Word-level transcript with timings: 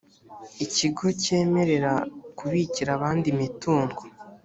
ikigo 0.65 1.05
cyemerera 1.21 1.93
kubikira 2.37 2.89
abandi 2.97 3.25
imitungo 3.33 4.01